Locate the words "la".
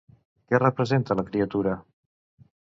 1.19-1.27